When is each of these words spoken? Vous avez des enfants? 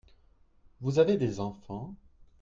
Vous 0.81 0.97
avez 0.97 1.15
des 1.15 1.39
enfants? 1.39 1.93